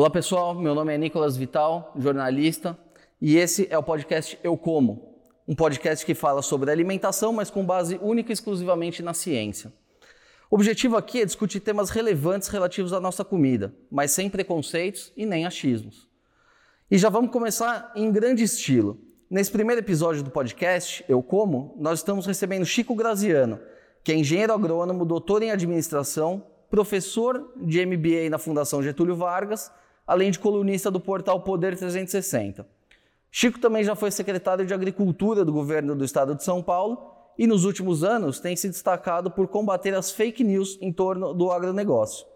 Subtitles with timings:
[0.00, 2.74] Olá pessoal, meu nome é Nicolas Vital, jornalista,
[3.20, 5.14] e esse é o podcast Eu Como,
[5.46, 9.70] um podcast que fala sobre alimentação, mas com base única e exclusivamente na ciência.
[10.50, 15.26] O objetivo aqui é discutir temas relevantes relativos à nossa comida, mas sem preconceitos e
[15.26, 16.08] nem achismos.
[16.90, 18.98] E já vamos começar em grande estilo.
[19.28, 23.60] Nesse primeiro episódio do podcast, Eu Como, nós estamos recebendo Chico Graziano,
[24.02, 29.70] que é engenheiro agrônomo, doutor em administração, professor de MBA na Fundação Getúlio Vargas,
[30.10, 32.66] além de colunista do portal Poder 360.
[33.30, 37.46] Chico também já foi secretário de Agricultura do governo do estado de São Paulo e
[37.46, 42.26] nos últimos anos tem se destacado por combater as fake news em torno do agronegócio.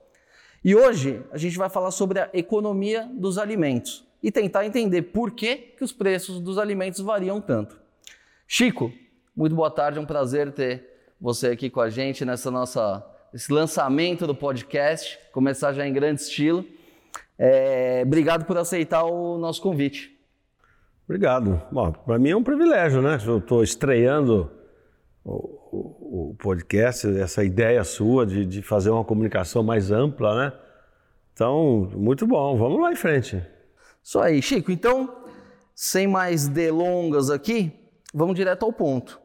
[0.65, 5.33] E hoje a gente vai falar sobre a economia dos alimentos e tentar entender por
[5.33, 7.77] que, que os preços dos alimentos variam tanto.
[8.47, 8.93] Chico,
[9.35, 10.89] muito boa tarde, é um prazer ter
[11.21, 16.21] você aqui com a gente nessa nossa esse lançamento do podcast, começar já em grande
[16.21, 16.65] estilo.
[17.39, 20.15] É, obrigado por aceitar o nosso convite.
[21.07, 21.61] Obrigado.
[21.71, 23.19] Bom, para mim é um privilégio, né?
[23.27, 24.51] Eu estou estreando
[25.25, 30.53] o, o, o, podcast, essa ideia sua de, de fazer uma comunicação mais ampla, né?
[31.33, 32.57] Então, muito bom.
[32.57, 33.45] Vamos lá em frente.
[34.03, 34.71] Isso aí, Chico.
[34.71, 35.25] Então,
[35.75, 37.73] sem mais delongas aqui,
[38.13, 39.21] vamos direto ao ponto.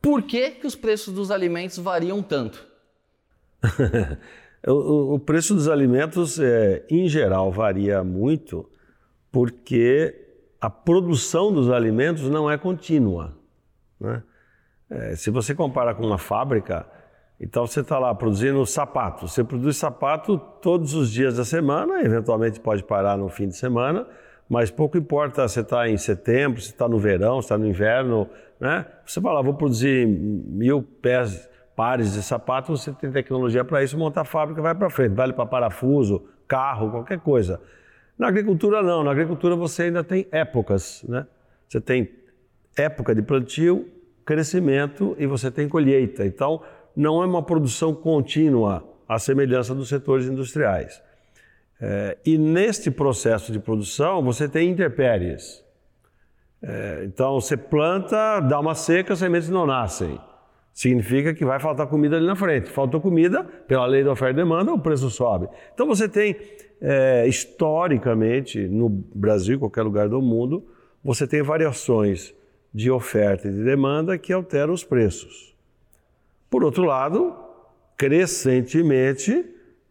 [0.00, 2.66] Por que, que os preços dos alimentos variam tanto?
[4.66, 8.68] o, o, preço dos alimentos, é, em geral, varia muito
[9.32, 10.14] porque
[10.60, 13.36] a produção dos alimentos não é contínua.
[13.98, 14.22] Né?
[14.90, 16.86] É, se você compara com uma fábrica,
[17.40, 19.26] então você está lá produzindo sapato.
[19.26, 24.06] Você produz sapato todos os dias da semana, eventualmente pode parar no fim de semana,
[24.46, 28.28] mas pouco importa se está em setembro, se está no verão, se está no inverno.
[28.58, 28.84] Né?
[29.06, 31.48] Você fala, vou produzir mil pés
[31.80, 35.32] pares de sapato, você tem tecnologia para isso, monta a fábrica, vai para frente, vale
[35.32, 37.58] para parafuso, carro, qualquer coisa.
[38.18, 41.26] Na agricultura não, na agricultura você ainda tem épocas, né?
[41.66, 42.10] Você tem
[42.76, 43.88] época de plantio,
[44.26, 46.26] crescimento e você tem colheita.
[46.26, 46.62] Então,
[46.94, 51.02] não é uma produção contínua, à semelhança dos setores industriais.
[51.80, 55.64] É, e neste processo de produção, você tem intempéries.
[56.62, 60.20] É, então, você planta, dá uma seca, as sementes não nascem
[60.80, 62.70] significa que vai faltar comida ali na frente.
[62.70, 65.46] Faltou comida, pela lei da oferta e demanda, o preço sobe.
[65.74, 66.34] Então você tem,
[66.80, 70.64] é, historicamente, no Brasil, qualquer lugar do mundo,
[71.04, 72.34] você tem variações
[72.72, 75.54] de oferta e de demanda que alteram os preços.
[76.48, 77.36] Por outro lado,
[77.94, 79.44] crescentemente,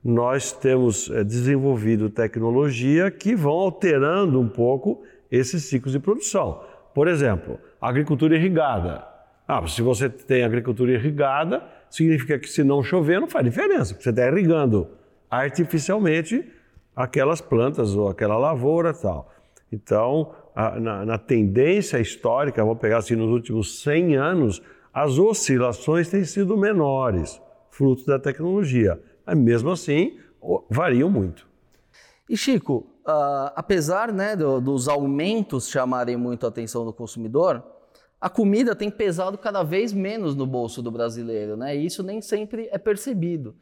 [0.03, 6.63] nós temos é, desenvolvido tecnologia que vão alterando um pouco esses ciclos de produção.
[6.95, 9.08] Por exemplo, agricultura irrigada.
[9.51, 14.03] Ah, se você tem agricultura irrigada, significa que se não chover não faz diferença, porque
[14.03, 14.87] você está irrigando
[15.27, 16.47] artificialmente
[16.95, 19.33] aquelas plantas ou aquela lavoura tal.
[19.71, 24.61] Então, a, na, na, tendência histórica, vamos pegar assim, nos últimos 100 anos,
[24.93, 29.01] as oscilações têm sido menores, fruto da tecnologia.
[29.25, 30.19] Mas mesmo assim,
[30.69, 31.47] variam muito.
[32.29, 37.63] E Chico, uh, apesar né, do, dos aumentos chamarem muito a atenção do consumidor,
[38.19, 41.75] a comida tem pesado cada vez menos no bolso do brasileiro, né?
[41.75, 43.55] E isso nem sempre é percebido.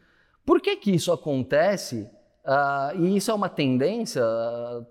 [0.45, 2.09] Por que que isso acontece?
[2.43, 4.23] Uh, e isso é uma tendência?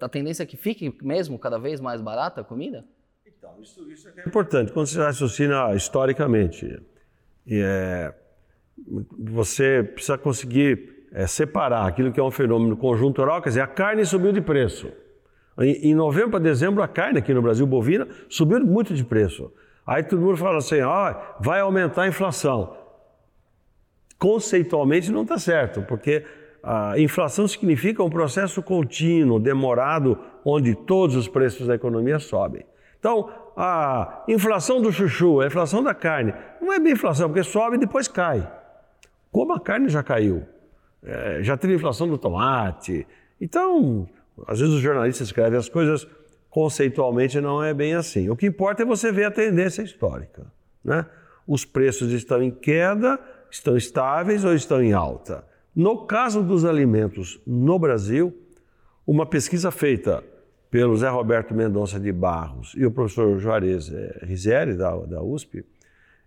[0.01, 2.85] A tendência é que fique mesmo cada vez mais barata a comida?
[3.27, 4.71] Então, isso, isso é, é importante.
[4.73, 6.81] Quando você raciocina historicamente,
[7.51, 8.15] é,
[9.19, 14.05] você precisa conseguir é, separar aquilo que é um fenômeno conjuntural, quer dizer, a carne
[14.05, 14.93] subiu de preço.
[15.59, 19.51] Em, novembro para dezembro, a carne aqui no Brasil, bovina, subiu muito de preço.
[19.87, 22.77] Aí todo mundo fala assim: ah, vai aumentar a inflação.
[24.19, 26.25] Conceitualmente não está certo, porque
[26.63, 32.65] a inflação significa um processo contínuo, demorado, onde todos os preços da economia sobem.
[32.99, 37.77] Então, a inflação do chuchu, a inflação da carne, não é bem inflação, porque sobe
[37.77, 38.51] e depois cai.
[39.31, 40.43] Como a carne já caiu,
[41.05, 43.07] é, já teve inflação do tomate.
[43.41, 44.09] Então,
[44.47, 46.07] às vezes os jornalistas escrevem as coisas
[46.51, 48.31] conceitualmente não é bem assim.
[48.31, 50.47] O que importa é você ver a tendência histórica.
[50.85, 51.05] Né?
[51.47, 55.45] Os preços estão em queda, estão estáveis ou estão em alta.
[55.75, 58.35] No caso dos alimentos no Brasil,
[59.07, 60.25] uma pesquisa feita
[60.71, 65.65] pelo Zé Roberto Mendonça de Barros e o professor Juarez eh, Rizeri, da USP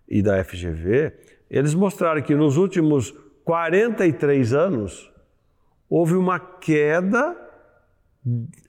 [0.08, 1.12] e da FGV,
[1.50, 3.12] eles mostraram que nos últimos
[3.44, 5.12] 43 anos
[5.88, 7.36] houve uma queda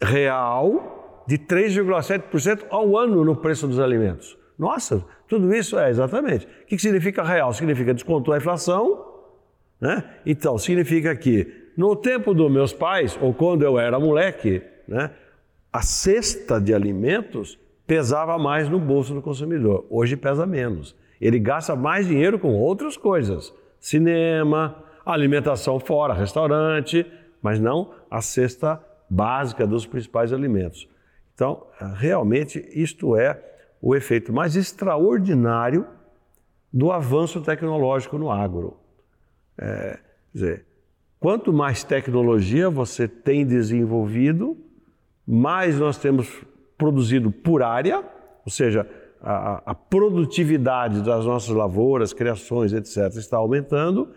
[0.02, 4.38] real de 3,7% ao ano no preço dos alimentos.
[4.58, 6.46] Nossa, tudo isso é exatamente.
[6.46, 7.54] O que significa real?
[7.54, 9.06] Significa descontou a inflação,
[9.80, 10.04] né?
[10.26, 15.12] Então, significa que no tempo dos meus pais, ou quando eu era moleque, né,
[15.72, 17.58] a cesta de alimentos
[17.88, 19.86] pesava mais no bolso do consumidor.
[19.90, 20.96] Hoje pesa menos.
[21.20, 27.06] Ele gasta mais dinheiro com outras coisas: cinema, alimentação fora, restaurante,
[27.42, 28.82] mas não a cesta
[29.12, 30.88] básica dos principais alimentos.
[31.36, 33.38] Então, realmente, isto é
[33.82, 35.86] o efeito mais extraordinário
[36.72, 38.78] do avanço tecnológico no agro.
[39.58, 40.00] É,
[40.32, 40.66] quer dizer,
[41.20, 44.58] quanto mais tecnologia você tem desenvolvido,
[45.28, 46.46] mais nós temos
[46.78, 48.00] produzido por área,
[48.46, 48.88] ou seja,
[49.22, 54.10] a, a produtividade das nossas lavouras, criações, etc., está aumentando.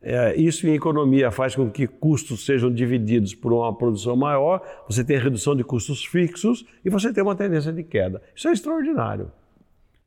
[0.00, 5.02] É, isso em economia faz com que custos sejam divididos por uma produção maior, você
[5.02, 8.22] tem redução de custos fixos e você tem uma tendência de queda.
[8.34, 9.32] Isso é extraordinário.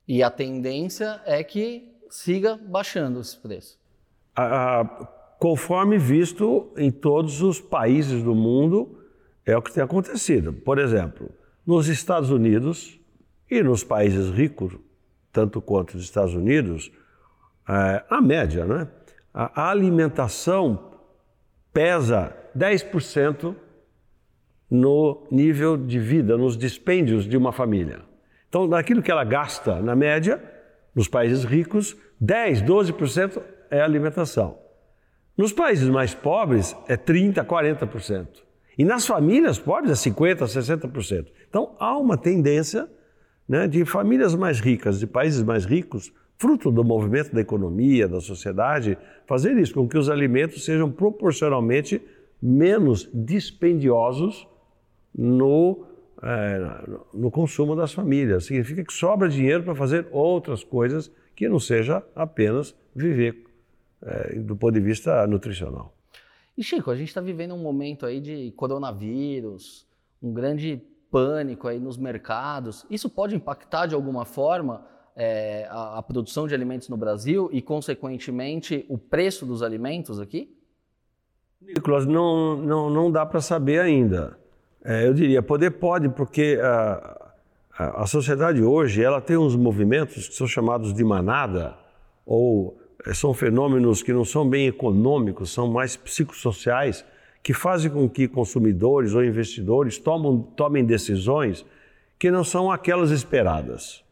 [0.08, 3.78] E a tendência é que siga baixando esse preço.
[5.38, 8.98] Conforme visto em todos os países do mundo,
[9.46, 10.54] é o que tem acontecido.
[10.54, 11.30] Por exemplo,
[11.66, 13.00] nos Estados Unidos
[13.50, 14.74] e nos países ricos,
[15.32, 16.92] tanto quanto os Estados Unidos,
[17.68, 18.88] é, a média, né?
[19.34, 20.92] A alimentação
[21.74, 23.56] pesa 10%
[24.70, 28.00] no nível de vida, nos dispêndios de uma família.
[28.48, 30.42] Então, daquilo que ela gasta, na média,
[30.96, 34.60] nos países ricos, 10, 12% é alimentação.
[35.38, 38.28] Nos países mais pobres, é 30%, 40%.
[38.78, 41.28] E nas famílias pobres, é 50%, 60%.
[41.50, 42.90] Então, há uma tendência
[43.48, 48.20] né, de famílias mais ricas, de países mais ricos, fruto do movimento da economia, da
[48.20, 48.98] sociedade,
[49.28, 52.02] fazer isso, com que os alimentos sejam proporcionalmente
[52.42, 54.48] menos dispendiosos
[55.16, 55.86] no,
[56.20, 56.84] é,
[57.14, 58.46] no consumo das famílias.
[58.46, 63.46] Significa que sobra dinheiro para fazer outras coisas que não seja apenas viver
[64.02, 65.94] é, do ponto de vista nutricional.
[66.58, 69.88] E Chico, a gente está vivendo um momento aí de coronavírus,
[70.20, 72.84] um grande pânico aí nos mercados.
[72.90, 74.90] Isso pode impactar de alguma forma
[75.24, 80.52] é, a, a, produção de alimentos no Brasil e, consequentemente, o preço dos alimentos aqui?
[81.62, 84.36] Nicolas, não, não, não dá para saber ainda.
[84.84, 87.34] É, eu diria, poder pode, porque a,
[87.78, 91.78] a, a, sociedade hoje ela tem uns movimentos que são chamados de manada,
[92.26, 97.06] ou é, são fenômenos que não são bem econômicos, são mais psicossociais,
[97.44, 101.64] que fazem com que consumidores ou investidores tomam, tomem decisões
[102.18, 104.04] que não são aquelas esperadas.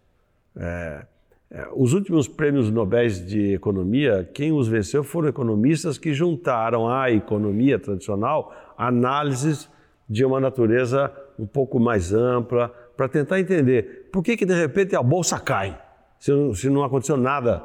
[0.60, 1.06] É,
[1.52, 7.10] é, os últimos prêmios Nobel de Economia, quem os venceu foram economistas que juntaram à
[7.10, 9.70] economia tradicional análises
[10.08, 12.68] de uma natureza um pouco mais ampla,
[12.98, 15.82] para tentar entender por que, que de repente a bolsa cai,
[16.20, 17.64] se não, se não aconteceu nada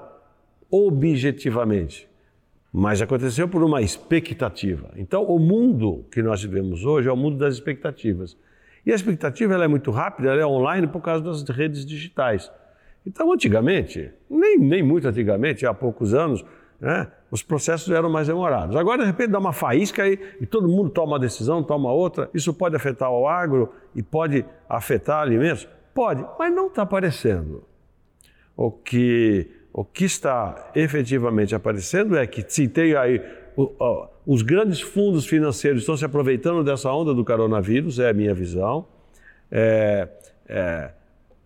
[0.70, 2.08] objetivamente.
[2.72, 4.90] Mas aconteceu por uma expectativa.
[4.96, 8.36] Então, o mundo que nós vivemos hoje é o mundo das expectativas.
[8.86, 12.50] E a expectativa ela é muito rápida, ela é online por causa das redes digitais.
[13.06, 16.44] Então, antigamente, nem, nem muito antigamente, há poucos anos,
[16.80, 18.76] né, os processos eram mais demorados.
[18.76, 22.30] Agora, de repente, dá uma faísca aí e todo mundo toma uma decisão, toma outra.
[22.32, 25.68] Isso pode afetar o agro e pode afetar alimentos?
[25.92, 27.64] Pode, mas não está aparecendo.
[28.56, 33.20] O que, o que está efetivamente aparecendo é que tem aí
[34.26, 38.86] os grandes fundos financeiros estão se aproveitando dessa onda do coronavírus, é a minha visão.
[39.50, 40.08] É,
[40.48, 40.90] é,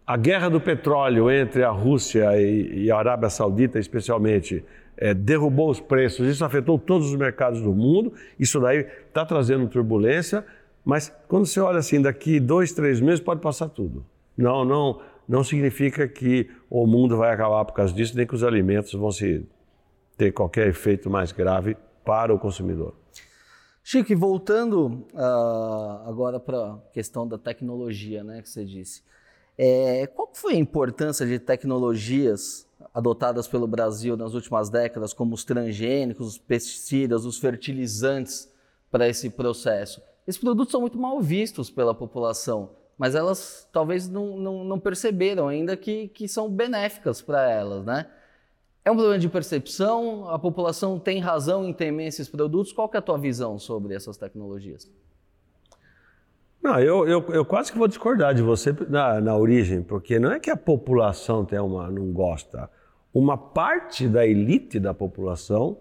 [0.08, 4.64] a guerra do petróleo entre a Rússia e, a Arábia Saudita, especialmente,
[4.96, 6.26] é, derrubou os preços.
[6.26, 8.14] Isso afetou todos os mercados do mundo.
[8.40, 10.46] Isso daí está trazendo turbulência.
[10.82, 14.02] Mas quando você olha assim, daqui dois, três meses pode passar tudo.
[14.34, 14.98] Não, não,
[15.28, 19.12] não significa que o mundo vai acabar por causa disso, nem que os alimentos vão
[19.12, 19.46] se
[20.16, 22.94] ter qualquer efeito mais grave para o consumidor.
[23.84, 29.06] Chico, voltando uh, agora para a questão da tecnologia, né, que você disse.
[29.58, 35.42] É, qual foi a importância de tecnologias adotadas pelo Brasil nas últimas décadas, como os
[35.42, 38.48] transgênicos, os pesticidas, os fertilizantes,
[38.88, 40.00] para esse processo?
[40.26, 45.48] Esses produtos são muito mal vistos pela população, mas elas talvez não, não, não perceberam
[45.48, 48.06] ainda que, que são benéficas para elas, né?
[48.84, 50.30] É um problema de percepção?
[50.30, 52.72] A população tem razão em temer esses produtos?
[52.72, 54.90] Qual é a tua visão sobre essas tecnologias?
[56.62, 60.32] Não, eu, eu, eu, quase que vou discordar de você na, na origem, porque não
[60.32, 62.68] é que a população tem uma, não gosta.
[63.14, 65.78] Uma parte da elite da população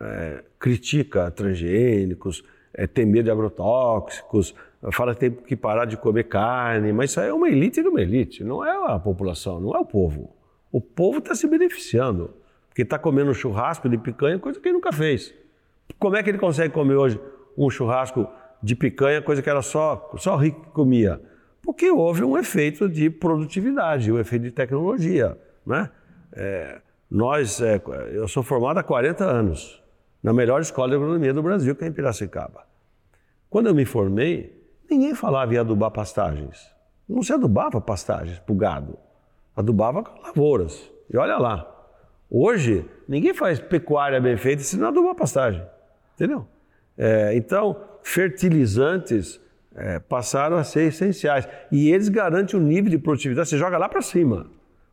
[0.00, 2.42] é, critica transgênicos,
[2.74, 4.54] é, tem medo de agrotóxicos,
[4.92, 7.88] fala que tem que parar de comer carne, mas isso aí é uma elite de
[7.88, 10.34] uma elite, não é a população, não é o povo.
[10.72, 12.30] O povo está se beneficiando,
[12.68, 15.34] porque está comendo churrasco de picanha, coisa que ele nunca fez.
[15.98, 17.20] Como é que ele consegue comer hoje
[17.56, 18.28] um churrasco
[18.62, 21.20] de picanha, coisa que era só, só rico que comia?
[21.62, 25.36] Porque houve um efeito de produtividade, um efeito de tecnologia.
[25.66, 25.90] Né?
[26.32, 27.80] É, nós, é,
[28.12, 29.82] eu sou formado há 40 anos,
[30.22, 32.64] na melhor escola de agronomia do Brasil, que é em Piracicaba.
[33.48, 34.56] Quando eu me formei,
[34.88, 36.70] ninguém falava em adubar pastagens.
[37.08, 38.98] Não se adubava pastagens para o gado,
[39.56, 40.88] adubava lavouras.
[41.12, 41.68] E olha lá,
[42.30, 45.66] hoje ninguém faz pecuária bem feita se não adubar pastagem,
[46.14, 46.46] entendeu?
[46.96, 49.40] É, então, fertilizantes
[49.74, 51.48] é, passaram a ser essenciais.
[51.70, 54.46] E eles garantem o nível de produtividade, você joga lá para cima.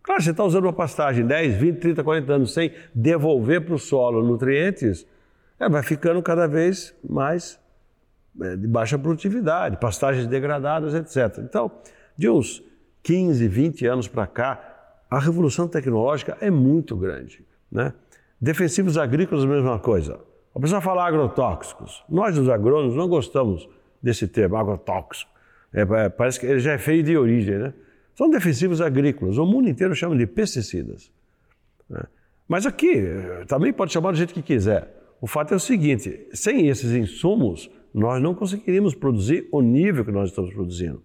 [0.03, 3.79] Claro, você está usando uma pastagem 10, 20, 30, 40 anos sem devolver para o
[3.79, 5.05] solo nutrientes,
[5.59, 7.59] é, vai ficando cada vez mais
[8.41, 11.39] é, de baixa produtividade, pastagens degradadas, etc.
[11.39, 11.71] Então,
[12.15, 12.63] de uns
[13.03, 14.77] 15, 20 anos para cá,
[15.09, 17.45] a revolução tecnológica é muito grande.
[17.71, 17.93] Né?
[18.39, 20.19] Defensivos agrícolas, mesma coisa.
[20.57, 22.03] A pessoa fala agrotóxicos.
[22.09, 23.69] Nós, os agrônomos, não gostamos
[24.01, 25.29] desse termo, agrotóxico.
[25.71, 27.73] É, é parece que ele já é feio de origem, né?
[28.15, 29.37] São defensivos agrícolas.
[29.37, 31.11] O mundo inteiro chama de pesticidas.
[31.87, 32.01] Né?
[32.47, 33.03] Mas aqui,
[33.47, 34.91] também pode chamar do jeito que quiser.
[35.21, 40.11] O fato é o seguinte: sem esses insumos, nós não conseguiríamos produzir o nível que
[40.11, 41.03] nós estamos produzindo.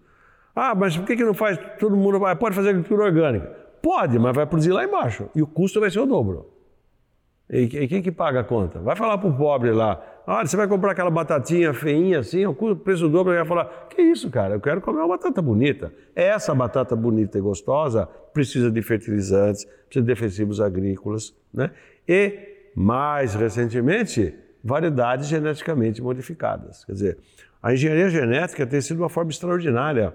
[0.55, 1.59] Ah, mas por que, que não faz?
[1.79, 3.55] Todo mundo pode fazer agricultura orgânica?
[3.83, 5.29] Pode, mas vai produzir lá embaixo.
[5.35, 6.52] E o custo vai ser o dobro.
[7.49, 8.79] E, e quem que paga a conta?
[8.79, 12.53] Vai falar para o pobre lá, olha, você vai comprar aquela batatinha feinha assim, o
[12.75, 15.93] preço do dobro, ele vai falar, que isso, cara, eu quero comer uma batata bonita.
[16.15, 21.71] Essa batata bonita e gostosa precisa de fertilizantes, precisa de defensivos agrícolas, né?
[22.07, 24.33] E, mais recentemente,
[24.63, 26.85] variedades geneticamente modificadas.
[26.85, 27.17] Quer dizer,
[27.61, 30.13] a engenharia genética tem sido uma forma extraordinária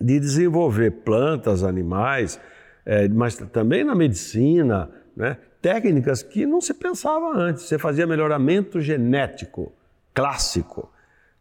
[0.00, 2.40] de desenvolver plantas, animais,
[2.86, 5.36] é, mas também na medicina, né?
[5.60, 7.64] Técnicas que não se pensava antes.
[7.64, 9.72] Você fazia melhoramento genético
[10.14, 10.90] clássico.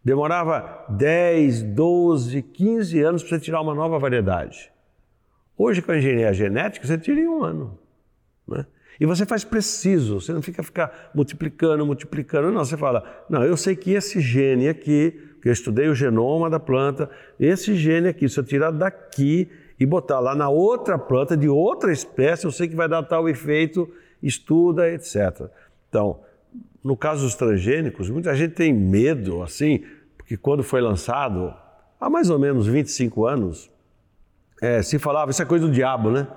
[0.04, 4.72] Demorava 10, 12, 15 anos para você tirar uma nova variedade.
[5.58, 7.78] Hoje, com a engenharia genética, você tira em um ano.
[8.48, 8.66] Né?
[9.00, 12.52] E você faz preciso, você não fica ficar multiplicando, multiplicando.
[12.52, 16.50] Não, você fala, não, eu sei que esse gene aqui, que eu estudei o genoma
[16.50, 17.10] da planta,
[17.40, 21.92] esse gene aqui, se eu tirar daqui e botar lá na outra planta de outra
[21.92, 25.50] espécie, eu sei que vai dar tal efeito estuda, etc.
[25.90, 26.20] Então,
[26.84, 29.84] no caso dos transgênicos, muita gente tem medo, assim,
[30.18, 31.54] porque quando foi lançado,
[32.00, 33.70] há mais ou menos 25 anos,
[34.62, 36.28] é, se falava, isso é coisa do diabo, né?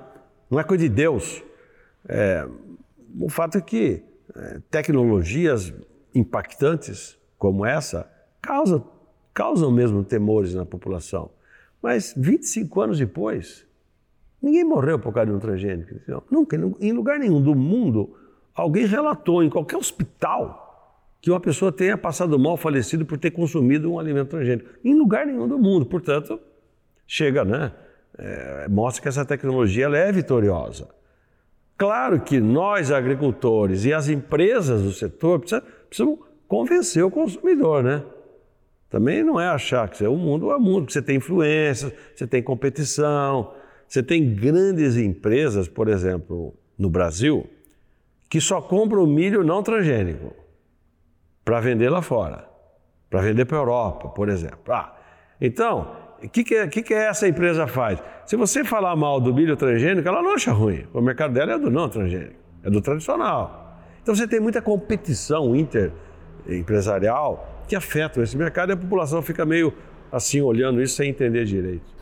[0.51, 1.43] Não é coisa de Deus.
[2.09, 2.47] É,
[3.19, 4.03] o fato é que
[4.35, 5.73] é, tecnologias
[6.15, 8.11] impactantes como essa
[8.43, 8.87] causam,
[9.33, 11.31] causam mesmo temores na população.
[11.83, 13.67] Mas 25 anos depois,
[14.43, 15.95] Ninguém morreu por causa de um transgênico.
[16.31, 18.17] Nunca, em lugar nenhum do mundo,
[18.55, 20.69] alguém relatou em qualquer hospital
[21.21, 24.71] que uma pessoa tenha passado mal, falecido por ter consumido um alimento transgênico.
[24.83, 25.85] Em lugar nenhum do mundo.
[25.85, 26.41] Portanto,
[27.07, 27.73] chega, né?
[28.19, 30.89] É, mostra que essa tecnologia é vitoriosa.
[31.77, 36.19] Claro que nós, agricultores e as empresas do setor precisam,
[36.49, 38.03] convencer o consumidor, né?
[38.89, 42.27] Também não é achar que o mundo é o mundo, que você tem influência, você
[42.27, 43.53] tem competição,
[43.91, 47.45] você tem grandes empresas, por exemplo, no Brasil,
[48.29, 50.33] que só compram milho não transgênico
[51.45, 52.49] para vender lá fora,
[53.11, 54.73] para vender para a Europa, por exemplo.
[54.73, 54.97] Ah,
[55.41, 58.01] então, o que, que, que, que essa empresa faz?
[58.27, 60.87] Se você falar mal do milho transgênico, ela não acha ruim.
[60.95, 63.77] O mercado dela é do não transgênico, é do tradicional.
[64.01, 69.75] Então você tem muita competição interempresarial que afeta esse mercado e a população fica meio
[70.13, 72.00] assim olhando isso sem entender direito.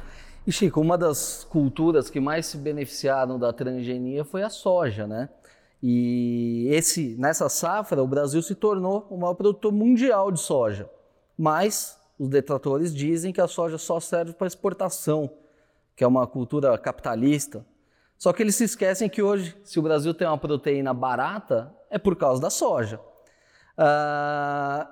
[0.48, 5.28] E Chico, uma das culturas que mais se beneficiaram da transgenia foi a soja, né?
[5.82, 10.88] E esse, nessa safra, o Brasil se tornou o maior produtor mundial de soja.
[11.36, 15.30] Mas os detratores dizem que a soja só serve para exportação,
[15.94, 17.62] que é uma cultura capitalista.
[18.16, 21.98] Só que eles se esquecem que hoje, se o Brasil tem uma proteína barata, é
[21.98, 22.98] por causa da soja.
[23.76, 24.88] Ah,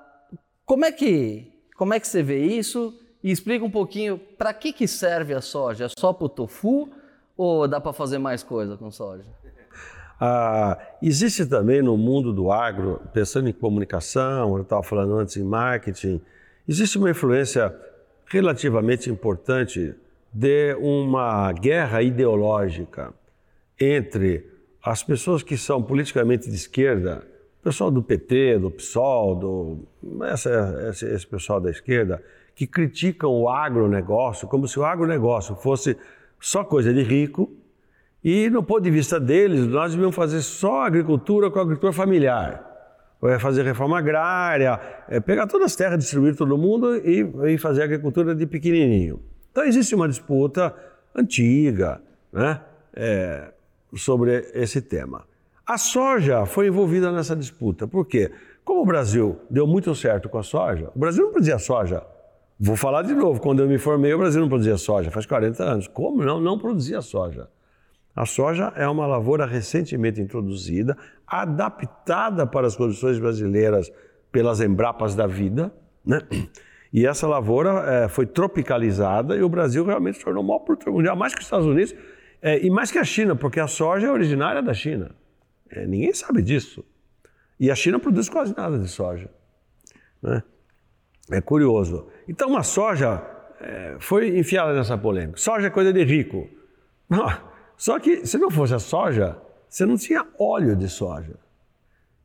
[0.66, 3.05] como, é que, como é que você vê isso?
[3.26, 5.86] E explica um pouquinho para que, que serve a soja.
[5.86, 6.88] É só para o tofu
[7.36, 9.24] ou dá para fazer mais coisa com soja?
[10.20, 15.42] Ah, existe também no mundo do agro, pensando em comunicação, eu estava falando antes em
[15.42, 16.20] marketing,
[16.68, 17.74] existe uma influência
[18.26, 19.92] relativamente importante
[20.32, 23.12] de uma guerra ideológica
[23.80, 24.48] entre
[24.80, 27.26] as pessoas que são politicamente de esquerda,
[27.60, 32.22] o pessoal do PT, do PSOL, do, essa, esse, esse pessoal da esquerda,
[32.56, 35.96] que criticam o agronegócio como se o agronegócio fosse
[36.40, 37.52] só coisa de rico
[38.24, 42.64] e, no ponto de vista deles, nós devíamos fazer só agricultura com agricultura familiar.
[43.22, 47.82] é fazer reforma agrária, é pegar todas as terras, distribuir todo mundo e, e fazer
[47.82, 49.20] agricultura de pequenininho.
[49.52, 50.74] Então existe uma disputa
[51.14, 52.00] antiga
[52.32, 52.60] né,
[52.94, 53.52] é,
[53.94, 55.24] sobre esse tema.
[55.66, 57.86] A soja foi envolvida nessa disputa.
[57.86, 58.30] Por quê?
[58.64, 62.02] Como o Brasil deu muito certo com a soja, o Brasil não produzia soja.
[62.58, 65.62] Vou falar de novo, quando eu me formei, o Brasil não produzia soja, faz 40
[65.62, 65.88] anos.
[65.88, 66.40] Como não?
[66.40, 67.48] Não produzia soja.
[68.14, 70.96] A soja é uma lavoura recentemente introduzida,
[71.26, 73.92] adaptada para as condições brasileiras
[74.32, 75.70] pelas embrapas da vida,
[76.04, 76.20] né?
[76.90, 81.14] E essa lavoura é, foi tropicalizada e o Brasil realmente se tornou maior produtor mundial,
[81.14, 81.94] mais que os Estados Unidos
[82.40, 85.10] é, e mais que a China, porque a soja é originária da China.
[85.68, 86.82] É, ninguém sabe disso.
[87.60, 89.28] E a China produz quase nada de soja.
[90.22, 90.42] Né?
[91.30, 92.06] É curioso.
[92.28, 93.22] Então, a soja
[93.60, 95.38] é, foi enfiada nessa polêmica.
[95.38, 96.48] Soja é coisa de rico.
[97.08, 97.26] Não,
[97.76, 99.36] só que se não fosse a soja,
[99.68, 101.34] você não tinha óleo de soja.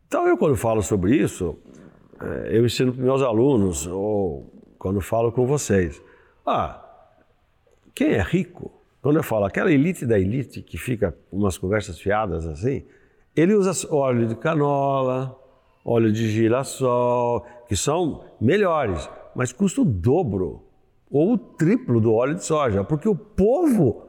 [0.08, 1.58] Então eu quando falo sobre isso,
[2.20, 6.02] é, eu ensino para meus alunos, ou quando falo com vocês,
[6.46, 6.84] ah,
[7.94, 12.46] quem é rico, quando eu falo aquela elite da elite que fica umas conversas fiadas
[12.46, 12.86] assim,
[13.36, 15.38] ele usa óleo de canola,
[15.84, 20.64] óleo de girassol, que são melhores, mas custa o dobro
[21.10, 24.08] ou o triplo do óleo de soja, porque o povo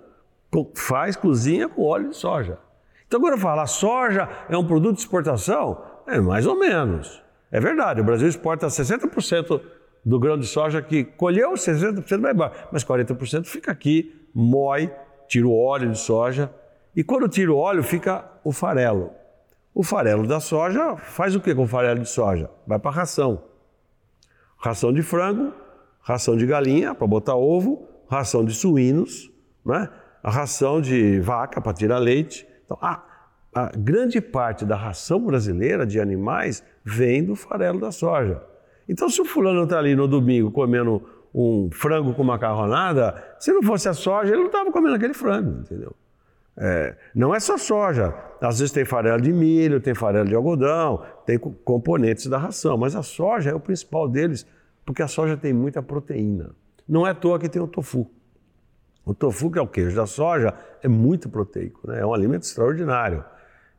[0.74, 2.58] faz cozinha com óleo de soja.
[3.06, 7.22] Então, quando eu falo a soja é um produto de exportação, é mais ou menos.
[7.50, 9.60] É verdade, o Brasil exporta 60%
[10.04, 14.90] do grão de soja que colheu, 60% vai embora, mas 40% fica aqui, moe,
[15.28, 16.50] tira o óleo de soja,
[16.94, 19.10] e quando tira o óleo fica o farelo.
[19.74, 22.50] O farelo da soja faz o que com o farelo de soja?
[22.66, 23.42] Vai para ração.
[24.58, 25.52] Ração de frango,
[26.00, 29.30] ração de galinha para botar ovo, ração de suínos,
[29.64, 29.88] né?
[30.22, 32.46] a ração de vaca para tirar leite.
[32.64, 33.02] Então, a,
[33.54, 38.42] a grande parte da ração brasileira de animais vem do farelo da soja.
[38.88, 41.02] Então, se o fulano está ali no domingo comendo
[41.34, 45.60] um frango com macarronada, se não fosse a soja, ele não estava comendo aquele frango,
[45.60, 45.94] entendeu?
[46.56, 48.14] É, não é só soja.
[48.40, 52.94] Às vezes tem farelo de milho, tem farelo de algodão, tem componentes da ração, mas
[52.94, 54.46] a soja é o principal deles,
[54.84, 56.50] porque a soja tem muita proteína.
[56.88, 58.10] Não é à toa que tem o tofu.
[59.04, 62.00] O tofu, que é o queijo da soja, é muito proteico, né?
[62.00, 63.24] é um alimento extraordinário.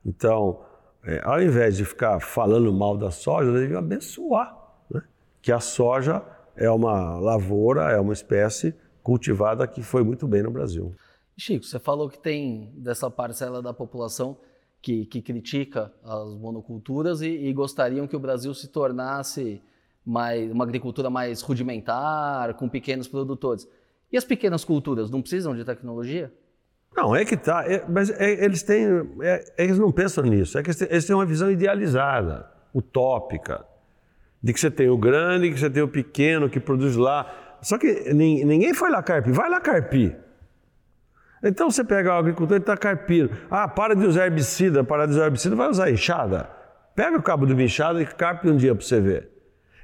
[0.06, 0.62] Então,
[1.04, 4.58] é, ao invés de ficar falando mal da soja, devia abençoar
[4.90, 5.02] né?
[5.42, 6.22] que a soja
[6.56, 10.94] é uma lavoura, é uma espécie cultivada que foi muito bem no Brasil.
[11.38, 14.38] Chico, você falou que tem dessa parcela da população
[14.82, 19.62] que, que critica as monoculturas e, e gostariam que o Brasil se tornasse
[20.06, 23.68] mais, uma agricultura mais rudimentar, com pequenos produtores.
[24.12, 26.32] E as pequenas culturas não precisam de tecnologia?
[26.96, 27.64] Não, é que tá.
[27.66, 28.86] É, mas é, eles têm.
[29.22, 30.58] É, eles não pensam nisso.
[30.58, 33.66] É que eles têm uma visão idealizada, utópica,
[34.42, 37.58] de que você tem o grande, que você tem o pequeno que produz lá.
[37.62, 39.34] Só que ninguém foi lá carpir.
[39.34, 40.18] Vai lá carpir.
[41.44, 43.32] Então você pega o agricultor e está carpindo.
[43.52, 46.50] Ah, para de usar herbicida, para de usar herbicida, vai usar enxada.
[46.96, 49.30] Pega o cabo do enxada e carpe um dia para você ver.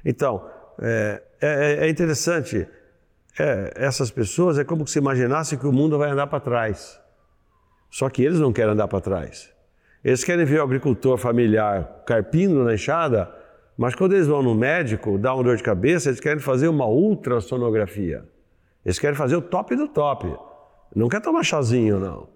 [0.04, 0.48] Então,
[0.80, 2.66] é, é, é interessante
[3.38, 6.98] é, essas pessoas é como se imaginasse que o mundo vai andar para trás.
[7.90, 9.52] Só que eles não querem andar para trás.
[10.02, 13.30] Eles querem ver o agricultor familiar carpindo na enxada,
[13.76, 16.86] mas quando eles vão no médico, dá uma dor de cabeça, eles querem fazer uma
[16.86, 18.24] ultrassonografia.
[18.84, 20.34] Eles querem fazer o top do top.
[20.94, 22.28] Não quer tomar chazinho, não.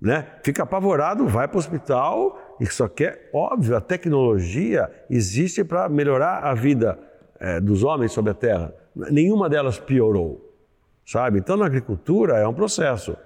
[0.00, 0.26] Né?
[0.42, 6.38] Fica apavorado, vai para o hospital e só quer, óbvio, a tecnologia existe para melhorar
[6.38, 6.98] a vida
[7.38, 8.74] é, dos homens sobre a terra.
[8.94, 10.52] Nenhuma delas piorou,
[11.06, 11.38] sabe?
[11.38, 13.16] Então, na agricultura é um processo.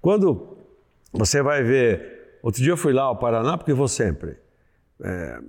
[0.00, 0.54] Quando
[1.14, 2.38] você vai ver.
[2.42, 4.36] Outro dia eu fui lá ao Paraná, porque vou sempre.
[5.02, 5.40] É,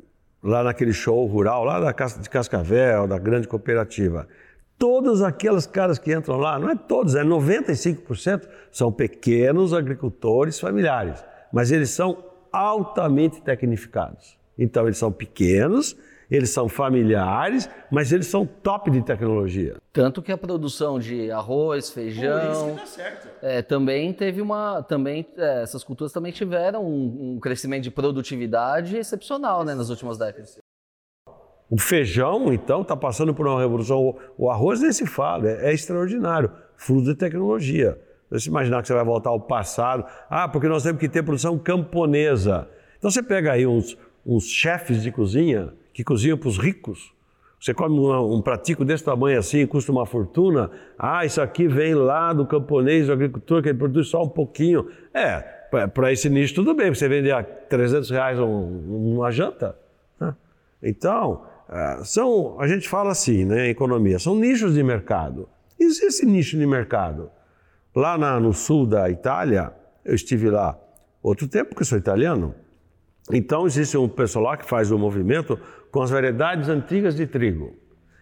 [0.42, 4.28] lá naquele show rural, lá da, de Cascavel, da grande cooperativa.
[4.78, 11.24] Todos aqueles caras que entram lá, não é todos, é 95%, são pequenos agricultores familiares,
[11.52, 14.38] mas eles são altamente tecnificados.
[14.58, 15.96] Então, eles são pequenos,
[16.30, 19.78] eles são familiares, mas eles são top de tecnologia.
[19.94, 22.78] Tanto que a produção de arroz, feijão,
[23.42, 28.98] é, também teve uma, também é, essas culturas também tiveram um, um crescimento de produtividade
[28.98, 30.58] excepcional, né, nas últimas décadas.
[31.70, 34.16] O feijão, então, está passando por uma revolução.
[34.38, 38.00] O arroz nem se fala, é, é extraordinário, fruto de tecnologia.
[38.30, 41.58] Você imaginar que você vai voltar ao passado, ah, porque nós temos que ter produção
[41.58, 42.68] camponesa.
[42.98, 47.14] Então você pega aí uns, uns chefes de cozinha que cozinham para os ricos.
[47.60, 50.70] Você come um, um pratico desse tamanho assim, custa uma fortuna.
[51.00, 54.88] Ah, isso aqui vem lá do camponês, do agricultor, que ele produz só um pouquinho.
[55.14, 55.40] É,
[55.88, 59.76] para esse nicho tudo bem, você vende a 300 reais uma janta.
[60.20, 60.36] Né?
[60.84, 61.44] Então,
[62.04, 65.50] são, a gente fala assim, né, economia, são nichos de mercado.
[65.80, 67.30] Existe nicho de mercado.
[67.96, 69.74] Lá na, no sul da Itália,
[70.04, 70.78] eu estive lá
[71.22, 72.54] outro tempo, porque sou italiano.
[73.32, 75.60] Então, existe um pessoal lá que faz o um movimento
[75.92, 77.74] com as variedades antigas de trigo.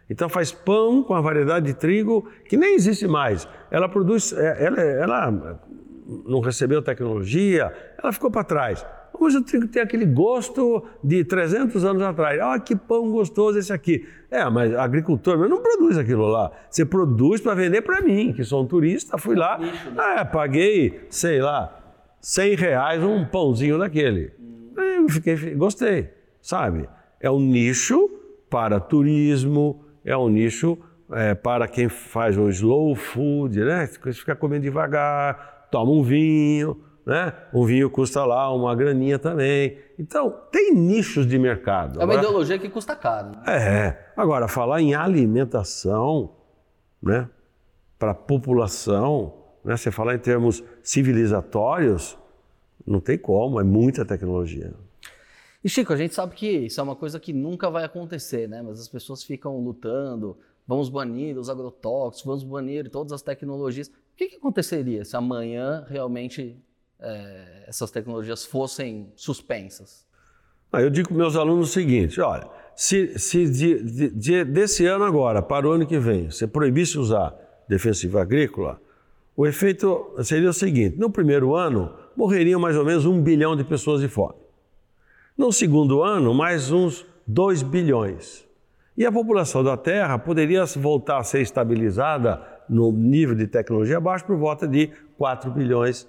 [0.10, 3.48] Então, faz pão com a variedade de trigo que nem existe mais.
[3.70, 5.60] Ela produz, é, ela, ela
[6.26, 8.86] não recebeu tecnologia, ela ficou para trás.
[9.20, 12.40] Hoje o trigo tem aquele gosto de 300 anos atrás.
[12.42, 14.06] Ah, que pão gostoso esse aqui.
[14.30, 16.52] É, mas agricultor não produz aquilo lá.
[16.70, 19.72] Você produz para vender para mim, que sou um turista, fui lá, né?
[20.20, 21.80] é, paguei, sei lá,
[22.20, 24.32] 100 reais um pãozinho daquele.
[24.76, 26.10] Eu fiquei, gostei,
[26.42, 26.90] sabe?
[27.20, 28.10] É um nicho
[28.50, 30.78] para turismo, é um nicho
[31.12, 33.88] é, para quem faz o slow food, né?
[33.88, 37.34] Fica comendo devagar, toma um vinho, né?
[37.54, 39.78] Um vinho custa lá uma graninha também.
[40.00, 42.00] Então, tem nichos de mercado.
[42.00, 43.32] É uma Agora, ideologia que custa caro.
[43.32, 43.44] Né?
[43.48, 44.12] É.
[44.16, 46.32] Agora, falar em alimentação,
[47.02, 47.30] né?
[48.00, 49.76] Para a população, né?
[49.76, 52.18] Você falar em termos civilizatórios,
[52.86, 54.74] não tem como, é muita tecnologia.
[55.64, 58.62] E Chico, a gente sabe que isso é uma coisa que nunca vai acontecer, né?
[58.62, 60.38] Mas as pessoas ficam lutando,
[60.68, 63.88] vamos banir os agrotóxicos, vamos banir todas as tecnologias.
[63.88, 66.62] O que, que aconteceria se amanhã realmente
[67.04, 70.06] é, essas tecnologias fossem suspensas?
[70.72, 74.86] Ah, eu digo para meus alunos o seguinte: olha, se, se de, de, de, desse
[74.86, 77.36] ano agora para o ano que vem você proibisse usar
[77.68, 78.82] defensivo agrícola,
[79.36, 83.64] o efeito seria o seguinte: no primeiro ano morreriam mais ou menos um bilhão de
[83.64, 84.36] pessoas de fome.
[85.38, 88.48] No segundo ano, mais uns 2 bilhões.
[88.96, 92.40] E a população da Terra poderia voltar a ser estabilizada
[92.70, 96.08] no nível de tecnologia abaixo por volta de 4 bilhões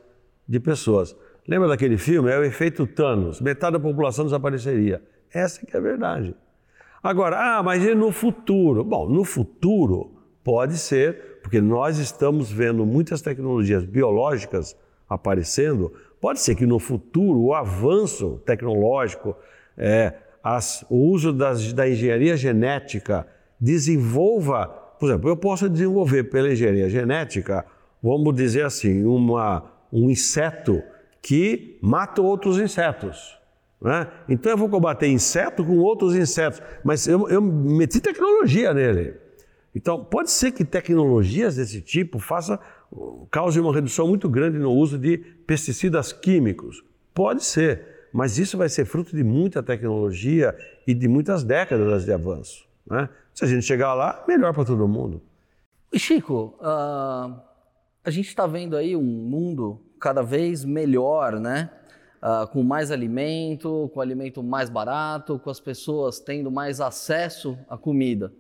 [0.48, 1.16] de pessoas.
[1.46, 2.30] Lembra daquele filme?
[2.30, 3.40] É o efeito Thanos.
[3.40, 5.02] Metade da população desapareceria.
[5.32, 6.34] Essa que é a verdade.
[7.02, 8.82] Agora, ah, mas e no futuro?
[8.82, 14.76] Bom, no futuro pode ser, porque nós estamos vendo muitas tecnologias biológicas
[15.08, 15.92] aparecendo.
[16.20, 19.36] Pode ser que no futuro o avanço tecnológico,
[19.76, 23.26] é, as, o uso das, da engenharia genética
[23.60, 24.66] desenvolva,
[24.98, 27.66] por exemplo, eu posso desenvolver pela engenharia genética,
[28.02, 30.82] vamos dizer assim, uma, um inseto
[31.22, 33.38] que mata outros insetos.
[33.80, 34.10] Né?
[34.28, 39.14] Então eu vou combater inseto com outros insetos, mas eu, eu meti tecnologia nele.
[39.74, 42.58] Então pode ser que tecnologias desse tipo faça,
[43.30, 46.82] cause uma redução muito grande no uso de pesticidas químicos.
[47.14, 52.12] Pode ser, mas isso vai ser fruto de muita tecnologia e de muitas décadas de
[52.12, 52.66] avanço.
[52.86, 53.08] Né?
[53.32, 55.22] Se a gente chegar lá, melhor para todo mundo.
[55.94, 57.54] Chico, uh
[58.04, 61.70] a gente está vendo aí um mundo cada vez melhor, né?
[62.22, 67.76] Uh, com mais alimento, com alimento mais barato, com as pessoas tendo mais acesso à
[67.76, 68.32] comida.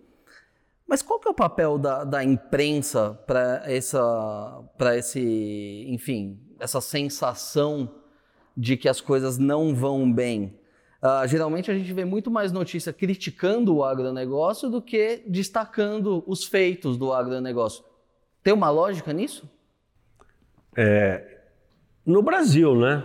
[0.86, 6.80] Mas qual que é o papel da, da imprensa para essa, para esse, enfim, essa
[6.80, 7.94] sensação
[8.56, 10.58] de que as coisas não vão bem?
[11.02, 16.44] Uh, geralmente a gente vê muito mais notícia criticando o agronegócio do que destacando os
[16.44, 17.84] feitos do agronegócio.
[18.42, 19.50] Tem uma lógica nisso?
[20.76, 21.33] É,
[22.04, 23.02] no Brasil, né?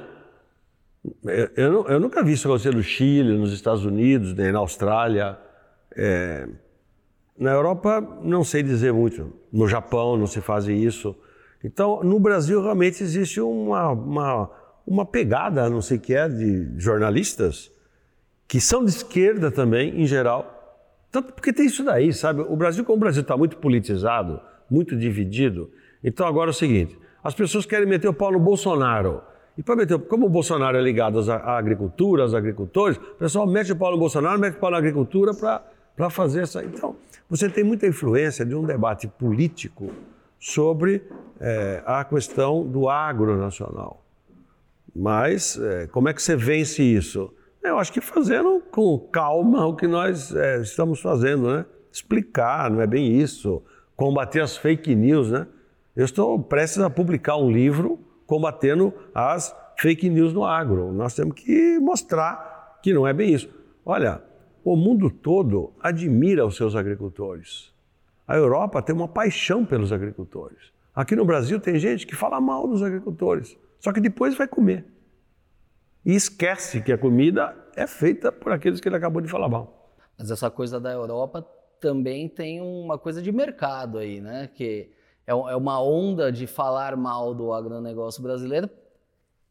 [1.23, 5.37] Eu, eu, eu, nunca vi isso acontecer no Chile, nos Estados Unidos, nem na Austrália.
[5.95, 6.47] É,
[7.37, 9.33] na Europa, não sei dizer muito.
[9.51, 11.15] No Japão, não se faz isso.
[11.63, 14.51] Então, no Brasil, realmente existe uma, uma,
[14.85, 17.71] uma pegada, não sei o que é, de jornalistas
[18.49, 20.55] que são de esquerda também, em geral.
[21.11, 22.41] Tanto porque tem isso daí, sabe?
[22.41, 25.71] O Brasil, como o Brasil está muito politizado, muito dividido,
[26.03, 29.21] então agora é o seguinte: as pessoas querem meter o pau no Bolsonaro.
[29.57, 33.71] E para meter, como o Bolsonaro é ligado à agricultura, aos agricultores, o pessoal mete
[33.71, 36.63] o pau no Bolsonaro, mete o pau na agricultura para fazer essa.
[36.63, 36.95] Então,
[37.29, 39.91] você tem muita influência de um debate político
[40.39, 41.03] sobre
[41.39, 44.03] é, a questão do agro nacional.
[44.95, 47.33] Mas é, como é que você vence isso?
[47.61, 51.65] Eu acho que fazendo com calma o que nós é, estamos fazendo, né?
[51.91, 53.61] Explicar, não é bem isso.
[53.95, 55.45] Combater as fake news, né?
[55.99, 60.93] Eu estou prestes a publicar um livro combatendo as fake news no agro.
[60.93, 63.49] Nós temos que mostrar que não é bem isso.
[63.85, 64.23] Olha,
[64.63, 67.73] o mundo todo admira os seus agricultores.
[68.25, 70.71] A Europa tem uma paixão pelos agricultores.
[70.95, 74.85] Aqui no Brasil tem gente que fala mal dos agricultores, só que depois vai comer.
[76.05, 79.93] E esquece que a comida é feita por aqueles que ele acabou de falar mal.
[80.17, 81.45] Mas essa coisa da Europa
[81.81, 84.49] também tem uma coisa de mercado aí, né?
[84.55, 84.97] Que
[85.29, 88.67] é, é uma onda de falar mal do agronegócio brasileiro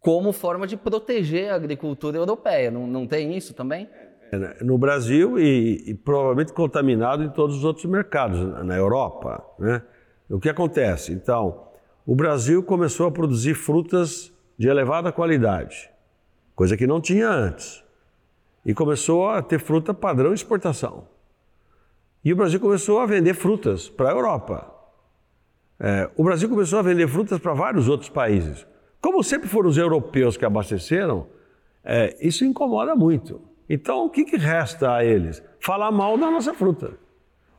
[0.00, 2.70] como forma de proteger a agricultura europeia.
[2.70, 3.88] Não, não tem isso também?
[3.92, 9.44] É, É, no Brasil e, e, provavelmente contaminado em todos os outros mercados, na Europa.
[9.58, 9.82] Né?
[10.28, 11.12] O que acontece?
[11.12, 11.68] Então,
[12.04, 15.88] o Brasil começou a produzir frutas de elevada qualidade,
[16.54, 17.84] coisa que não tinha antes.
[18.66, 21.06] E começou a ter fruta padrão exportação.
[22.24, 24.77] E o Brasil começou a vender frutas para a Europa.
[25.80, 28.66] É, o Brasil começou a vender frutas para vários outros países.
[29.00, 31.26] Como sempre foram os europeus que abasteceram,
[31.84, 33.40] é, isso incomoda muito.
[33.68, 35.42] Então, o que, que resta a eles?
[35.60, 36.92] Falar mal da nossa fruta.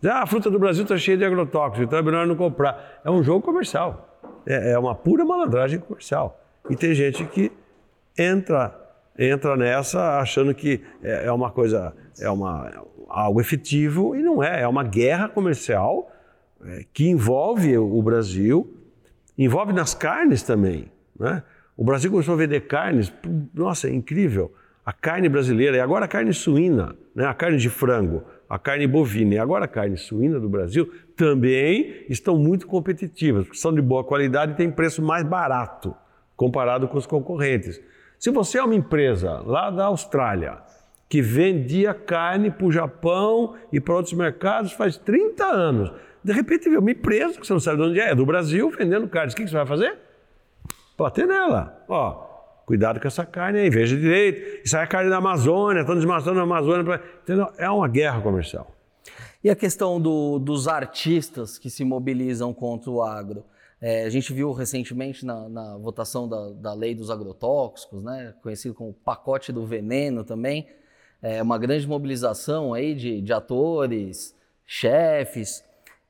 [0.03, 3.01] Ah, a fruta do Brasil está cheia de agrotóxicos, então é melhor não comprar.
[3.03, 4.19] É um jogo comercial.
[4.45, 6.41] É, é uma pura malandragem comercial.
[6.69, 7.51] E tem gente que
[8.17, 8.75] entra
[9.19, 12.71] entra nessa achando que é, é uma coisa, é uma,
[13.09, 14.61] algo efetivo e não é.
[14.61, 16.09] É uma guerra comercial
[16.65, 18.75] é, que envolve o Brasil,
[19.37, 20.91] envolve nas carnes também.
[21.17, 21.43] Né?
[21.75, 23.11] O Brasil começou a vender carnes,
[23.53, 24.53] nossa, é incrível
[24.85, 27.25] a carne brasileira e agora a carne suína, né?
[27.25, 32.05] a carne de frango, a carne bovina e agora a carne suína do Brasil também
[32.09, 35.95] estão muito competitivas, porque são de boa qualidade e têm preço mais barato
[36.35, 37.79] comparado com os concorrentes.
[38.17, 40.57] Se você é uma empresa lá da Austrália
[41.07, 45.91] que vendia carne para o Japão e para outros mercados faz 30 anos,
[46.23, 48.69] de repente vê uma empresa que você não sabe de onde é, é do Brasil,
[48.71, 49.97] vendendo carne, o que você vai fazer?
[50.97, 51.83] Bater nela.
[51.87, 52.29] Ó,
[52.69, 54.63] Cuidado com essa carne aí, veja direito.
[54.63, 56.83] Isso aí é carne da Amazônia, estão desmatando a Amazônia.
[56.83, 57.01] Pra...
[57.23, 57.51] Entendeu?
[57.57, 58.69] É uma guerra comercial.
[59.43, 63.43] E a questão do, dos artistas que se mobilizam contra o agro?
[63.81, 68.75] É, a gente viu recentemente na, na votação da, da, lei dos agrotóxicos, né, conhecido
[68.75, 70.67] como pacote do veneno também,
[71.23, 75.63] é uma grande mobilização aí de, de atores, chefes.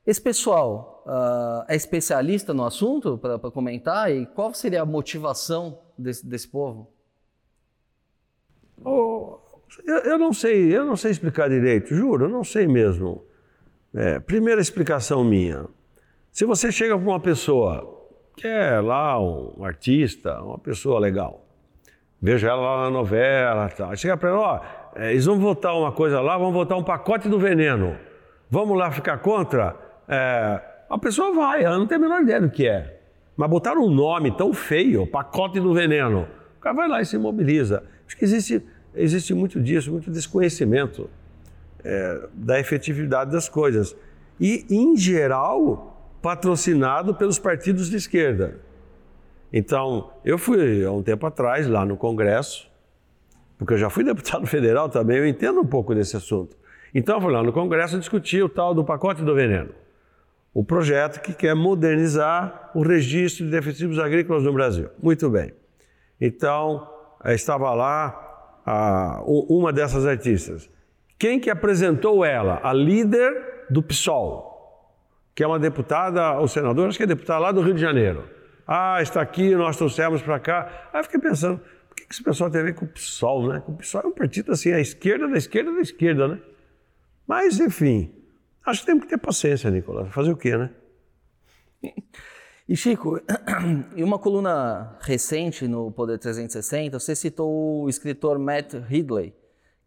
[0.06, 6.26] Esse pessoal uh, é especialista no assunto para comentar e qual seria a motivação desse,
[6.26, 6.90] desse povo?
[8.82, 9.38] Oh,
[9.86, 13.24] eu, eu, não sei, eu não sei explicar direito, juro, eu não sei mesmo.
[13.94, 15.66] É, primeira explicação minha.
[16.32, 17.98] Se você chega para uma pessoa
[18.36, 21.44] que é lá um artista, uma pessoa legal,
[22.22, 23.94] veja ela lá na novela, tá.
[23.96, 24.60] chega para ela, ó,
[24.98, 27.98] é, eles vão votar uma coisa lá, vão votar um pacote do veneno.
[28.48, 29.89] Vamos lá ficar contra?
[30.10, 32.98] É, a pessoa vai, ela não tem a menor ideia do que é.
[33.36, 36.26] Mas botaram um nome tão feio, pacote do veneno.
[36.58, 37.84] O cara vai lá e se mobiliza.
[38.04, 38.60] Acho que existe,
[38.92, 41.08] existe muito disso, muito desconhecimento
[41.84, 43.96] é, da efetividade das coisas.
[44.40, 48.58] E, em geral, patrocinado pelos partidos de esquerda.
[49.52, 52.68] Então, eu fui há um tempo atrás lá no Congresso,
[53.56, 56.56] porque eu já fui deputado federal também, eu entendo um pouco desse assunto.
[56.92, 59.70] Então, eu fui lá no Congresso discutir o tal do pacote do veneno
[60.52, 64.88] o projeto que quer modernizar o registro de defensivos agrícolas no Brasil.
[65.00, 65.52] Muito bem.
[66.20, 66.88] Então,
[67.24, 70.68] eh, estava lá a, uma dessas artistas.
[71.18, 72.60] Quem que apresentou ela?
[72.62, 74.50] A líder do PSOL,
[75.34, 78.24] que é uma deputada, ou senadora, acho que é deputada lá do Rio de Janeiro.
[78.66, 80.88] Ah, está aqui, nós trouxemos para cá.
[80.92, 83.62] Aí eu fiquei pensando, por que esse pessoal tem a ver com o PSOL, né?
[83.66, 86.38] O PSOL é um partido assim, a esquerda da esquerda da esquerda, né?
[87.26, 88.12] Mas, enfim,
[88.64, 90.12] Acho que temos que ter paciência, Nicolas.
[90.12, 90.70] Fazer o quê, né?
[92.68, 93.20] E Chico,
[93.96, 99.34] em uma coluna recente no Poder 360, você citou o escritor Matt Ridley,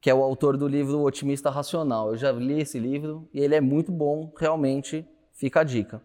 [0.02, 2.10] que é o autor do livro O Otimista Racional.
[2.10, 6.02] Eu já li esse livro e ele é muito bom, realmente fica a dica.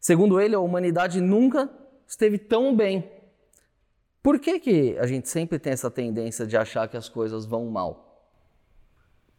[0.00, 1.68] Segundo ele, a humanidade nunca
[2.06, 3.10] esteve tão bem.
[4.22, 7.66] Por que, que a gente sempre tem essa tendência de achar que as coisas vão
[7.66, 8.26] mal?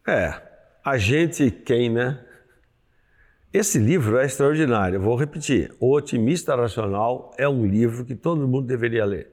[0.08, 0.40] É,
[0.84, 2.24] a gente quem, né?
[3.54, 5.02] Esse livro é extraordinário.
[5.02, 9.30] vou repetir: O Otimista Racional é um livro que todo mundo deveria ler.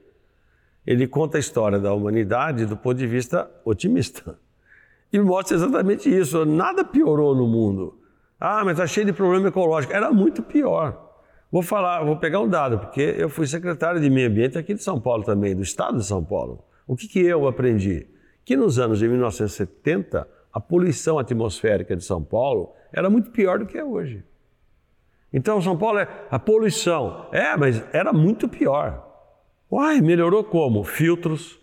[0.85, 4.37] Ele conta a história da humanidade do ponto de vista otimista.
[5.13, 6.45] E mostra exatamente isso.
[6.45, 7.97] Nada piorou no mundo.
[8.37, 9.93] Ah, mas está cheio de problema ecológico.
[9.93, 11.09] Era muito pior.
[11.51, 14.83] Vou falar, vou pegar um dado, porque eu fui secretário de Meio Ambiente aqui de
[14.83, 16.63] São Paulo também, do estado de São Paulo.
[16.85, 18.07] O que, que eu aprendi?
[18.45, 20.27] Que nos anos de 1970,
[20.59, 24.25] a poluição atmosférica de São Paulo era muito pior do que é hoje.
[25.31, 27.29] Então, São Paulo é a poluição.
[27.31, 29.07] É, mas era muito pior.
[29.71, 30.83] Uai, melhorou como?
[30.83, 31.57] Filtros,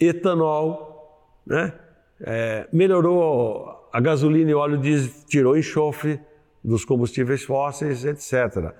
[0.00, 1.74] etanol, né?
[2.20, 6.18] É, melhorou a gasolina e óleo diesel, tirou enxofre
[6.62, 8.72] dos combustíveis fósseis, etc.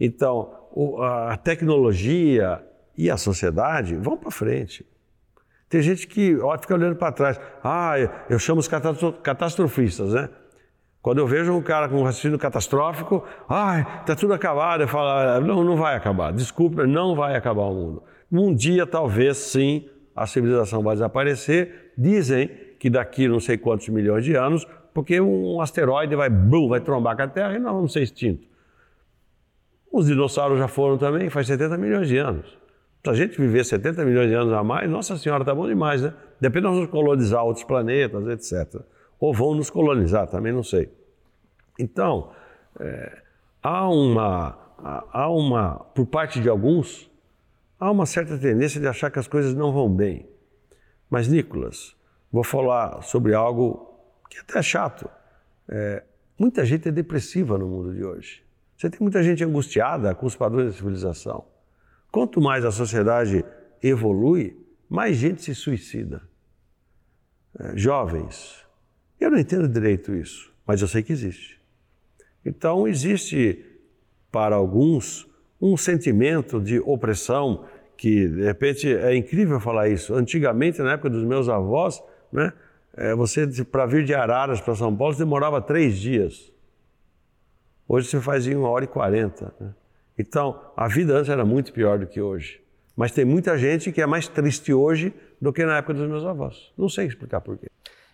[0.00, 0.54] Então,
[1.28, 2.64] a tecnologia
[2.96, 4.86] e a sociedade vão para frente.
[5.68, 7.40] Tem gente que ó, fica olhando para trás.
[7.62, 7.94] Ah,
[8.30, 10.28] eu chamo os catastrofistas, né?
[11.02, 15.08] Quando eu vejo um cara com um raciocínio catastrófico, ai, está tudo acabado, eu falo,
[15.08, 18.02] ah, não, não vai acabar, desculpe, não vai acabar o mundo.
[18.30, 21.92] Um dia, talvez, sim, a civilização vai desaparecer.
[21.96, 22.50] Dizem
[22.80, 27.14] que daqui não sei quantos milhões de anos, porque um asteroide vai, bum, vai trombar
[27.14, 28.46] com a Terra e nós vamos ser extintos.
[29.92, 32.58] Os dinossauros já foram também, faz 70 milhões de anos.
[33.06, 36.02] Se a gente viver 70 milhões de anos a mais, nossa senhora, tá bom demais,
[36.02, 36.12] né?
[36.40, 38.82] Depende de nós colonizar outros planetas, etc.
[39.20, 40.90] Ou vão nos colonizar, também não sei.
[41.78, 42.32] Então,
[42.80, 43.22] é,
[43.62, 44.58] há uma,
[45.12, 47.08] há uma, por parte de alguns,
[47.78, 50.28] há uma certa tendência de achar que as coisas não vão bem.
[51.08, 51.94] Mas, Nicolas,
[52.32, 55.08] vou falar sobre algo que é até chato.
[55.68, 56.02] É,
[56.36, 58.42] muita gente é depressiva no mundo de hoje.
[58.76, 61.54] Você tem muita gente angustiada com os padrões da civilização.
[62.16, 63.44] Quanto mais a sociedade
[63.82, 64.56] evolui,
[64.88, 66.22] mais gente se suicida.
[67.60, 68.64] É, jovens,
[69.20, 71.60] eu não entendo direito isso, mas eu sei que existe.
[72.42, 73.62] Então, existe
[74.32, 75.28] para alguns
[75.60, 77.66] um sentimento de opressão
[77.98, 80.14] que, de repente, é incrível falar isso.
[80.14, 82.02] Antigamente, na época dos meus avós,
[82.32, 82.50] né,
[82.94, 86.50] é, você, para vir de Araras para São Paulo, demorava três dias.
[87.86, 89.54] Hoje você faz em uma hora e quarenta.
[89.60, 89.74] Né?
[90.18, 92.60] Então, a vida antes era muito pior do que hoje.
[92.96, 96.24] Mas tem muita gente que é mais triste hoje do que na época dos meus
[96.24, 96.72] avós.
[96.76, 97.68] Não sei explicar por quê.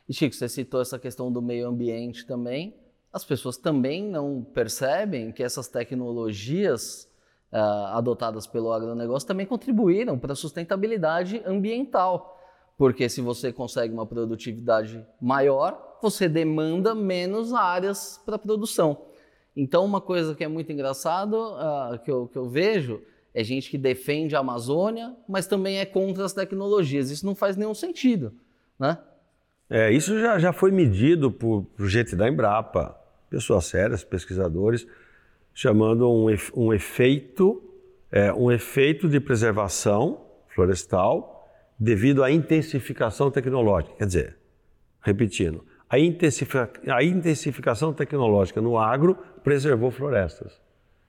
[0.09, 2.75] E Chico, você citou essa questão do meio ambiente também.
[3.13, 7.09] As pessoas também não percebem que essas tecnologias
[7.53, 7.57] uh,
[7.97, 12.41] adotadas pelo agronegócio também contribuíram para a sustentabilidade ambiental.
[12.77, 19.12] Porque se você consegue uma produtividade maior, você demanda menos áreas para produção.
[19.57, 23.03] Então, uma coisa que é muito engraçado, uh, que, eu, que eu vejo,
[23.35, 27.11] é gente que defende a Amazônia, mas também é contra as tecnologias.
[27.11, 28.33] Isso não faz nenhum sentido,
[28.79, 28.99] né?
[29.69, 32.95] É, isso já, já foi medido por, por gente da Embrapa,
[33.31, 34.87] pessoas sérias, pesquisadores,
[35.55, 37.63] chamando um, um efeito,
[38.11, 43.95] é, um efeito de preservação florestal devido à intensificação tecnológica.
[43.97, 44.37] Quer dizer,
[45.01, 50.61] repetindo, a, intensific, a intensificação tecnológica no agro preservou florestas.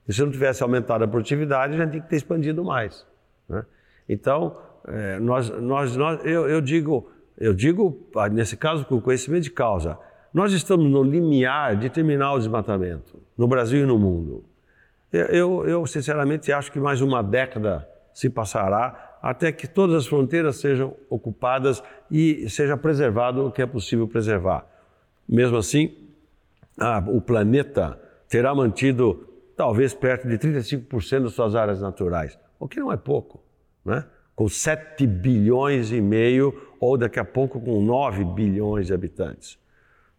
[0.08, 3.06] E se não tivesse aumentado a produtividade, a gente tinha que ter expandido mais.
[3.48, 3.66] Né?
[4.08, 9.44] Então, é, nós, nós, nós, eu, eu, digo, eu digo, ah, nesse caso, com conhecimento
[9.44, 9.98] de causa,
[10.34, 14.44] nós estamos no limiar de terminar o desmatamento, no Brasil e no mundo.
[15.12, 20.58] Eu, eu, sinceramente, acho que mais uma década se passará até que todas as fronteiras
[20.58, 24.66] sejam ocupadas e seja preservado o que é possível preservar.
[25.30, 25.96] Mesmo assim,
[27.08, 27.98] o planeta
[28.34, 33.44] terá mantido talvez perto de 35% das suas áreas naturais, o que não é pouco,
[33.86, 34.06] né?
[34.36, 39.60] com 7 bilhões e meio ou daqui a pouco com 9 bilhões de habitantes.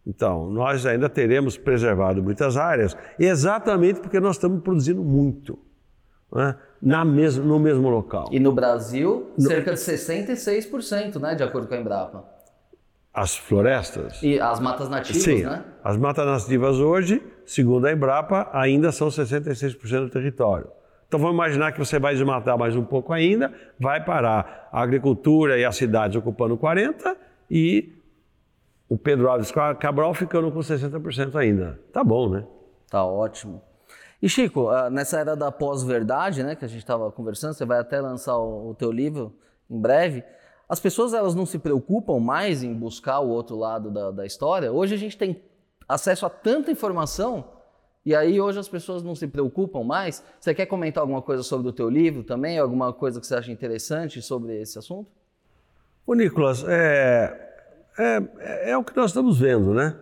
[0.07, 5.59] Então, nós ainda teremos preservado muitas áreas, exatamente porque nós estamos produzindo muito.
[6.33, 6.55] Né?
[6.81, 8.29] Na mesmo, no mesmo local.
[8.31, 12.23] E no Brasil, cerca de 66%, né, de acordo com a Embrapa.
[13.13, 14.23] As florestas?
[14.23, 15.65] E as matas nativas, Sim, né?
[15.83, 20.67] As matas nativas hoje, segundo a Embrapa, ainda são 66% do território.
[21.07, 25.57] Então vamos imaginar que você vai desmatar mais um pouco ainda, vai parar a agricultura
[25.57, 27.15] e as cidades ocupando 40%
[27.49, 27.93] e
[28.89, 31.79] o Pedro Alves Cabral ficando com 60% ainda.
[31.91, 32.45] Tá bom, né?
[32.89, 33.61] Tá ótimo.
[34.21, 37.79] E Chico, ah, nessa era da pós-verdade, né, que a gente estava conversando, você vai
[37.79, 39.33] até lançar o, teu livro
[39.69, 40.23] em breve.
[40.67, 44.71] As pessoas elas não se preocupam mais em buscar o outro lado da, da história.
[44.71, 45.41] Hoje a gente tem
[45.87, 47.55] acesso a tanta informação
[48.05, 50.23] e aí hoje as pessoas não se preocupam mais.
[50.39, 52.59] Você quer comentar alguma coisa sobre o teu livro também?
[52.59, 55.09] Alguma coisa que você acha interessante sobre esse assunto?
[56.05, 57.51] Ô Nicolas, é,
[57.97, 59.95] é, é, é o que nós estamos vendo, né?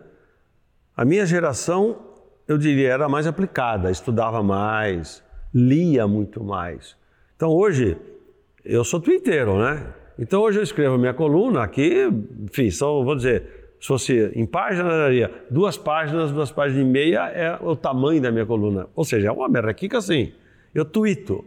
[0.97, 1.97] A minha geração,
[2.45, 6.97] eu diria, era mais aplicada, estudava mais, lia muito mais.
[7.37, 7.97] Então hoje,
[8.65, 9.93] eu sou twitteiro, né?
[10.19, 12.09] Então hoje eu escrevo minha coluna aqui,
[12.43, 17.27] enfim, são, vou dizer, se fosse em página, daria duas páginas, duas páginas e meia
[17.27, 18.87] é o tamanho da minha coluna.
[18.95, 20.31] Ou seja, é uma merrequica assim.
[20.73, 21.43] Eu tuito.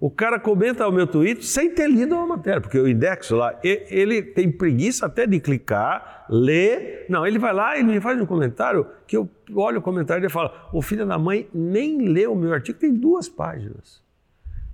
[0.00, 3.60] O cara comenta o meu tweet sem ter lido a matéria, porque o indexo lá,
[3.62, 7.04] ele tem preguiça até de clicar, ler.
[7.06, 10.24] Não, ele vai lá e me faz um comentário que eu olho o comentário e
[10.24, 14.02] ele fala: o filho da mãe nem leu o meu artigo, tem duas páginas.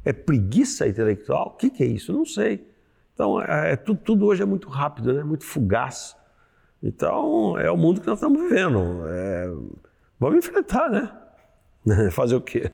[0.04, 1.48] É preguiça intelectual?
[1.48, 2.12] O que, que é isso?
[2.12, 2.64] Não sei.
[3.14, 5.24] Então, é, é, tudo, tudo, hoje é muito rápido, né?
[5.24, 6.19] muito fugaz.
[6.82, 9.06] Então, é o mundo que nós estamos vivendo.
[9.06, 9.50] É,
[10.18, 11.10] vamos enfrentar, né?
[12.10, 12.72] Fazer o quê?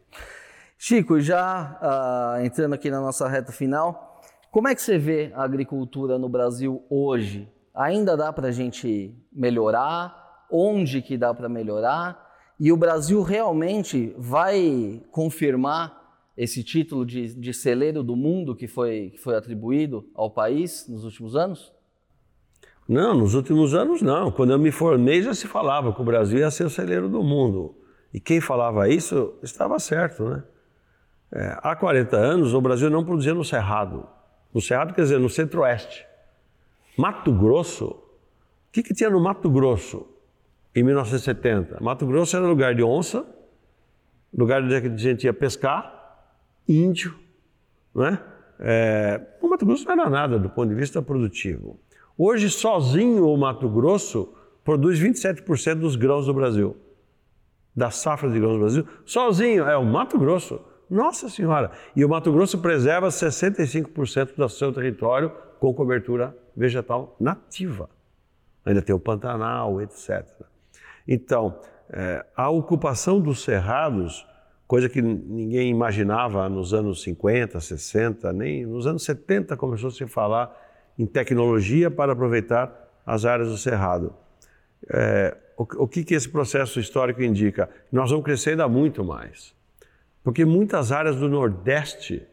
[0.78, 5.42] Chico, já uh, entrando aqui na nossa reta final, como é que você vê a
[5.42, 7.48] agricultura no Brasil hoje?
[7.74, 10.46] Ainda dá para a gente melhorar?
[10.50, 12.24] Onde que dá para melhorar?
[12.58, 19.10] E o Brasil realmente vai confirmar esse título de, de celeiro do mundo que foi,
[19.10, 21.72] que foi atribuído ao país nos últimos anos?
[22.88, 24.30] Não, nos últimos anos não.
[24.30, 27.22] Quando eu me formei já se falava que o Brasil ia ser o celeiro do
[27.22, 27.74] mundo.
[28.14, 30.42] E quem falava isso estava certo, né?
[31.32, 34.06] É, há 40 anos o Brasil não produzia no Cerrado.
[34.54, 36.06] No Cerrado quer dizer no Centro-Oeste.
[36.96, 40.06] Mato Grosso, o que, que tinha no Mato Grosso
[40.74, 41.78] em 1970?
[41.80, 43.26] Mato Grosso era lugar de onça,
[44.32, 46.24] lugar onde a gente ia pescar,
[46.66, 47.14] índio,
[47.94, 48.20] né?
[48.58, 51.78] É, o Mato Grosso não era nada do ponto de vista produtivo.
[52.18, 54.32] Hoje, sozinho, o Mato Grosso
[54.64, 56.76] produz 27% dos grãos do Brasil,
[57.74, 58.86] da safra de grãos do Brasil.
[59.04, 60.60] Sozinho, é o Mato Grosso.
[60.88, 61.72] Nossa Senhora!
[61.94, 67.90] E o Mato Grosso preserva 65% do seu território com cobertura vegetal nativa.
[68.64, 70.24] Ainda tem o Pantanal, etc.
[71.06, 71.60] Então,
[71.90, 74.26] é, a ocupação dos cerrados,
[74.66, 80.06] coisa que ninguém imaginava nos anos 50, 60, nem nos anos 70 começou a se
[80.06, 80.65] falar
[80.98, 84.14] em tecnologia para aproveitar as áreas do cerrado.
[84.88, 87.68] É, o, o que, que esse processo histórico indica?
[87.90, 89.54] Nós vamos crescer ainda muito mais.
[90.22, 92.26] Porque muitas áreas do Nordeste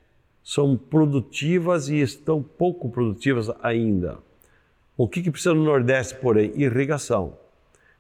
[0.43, 4.17] são produtivas e estão pouco produtivas ainda.
[4.97, 6.51] O que, que precisa no Nordeste, porém?
[6.55, 7.37] Irrigação.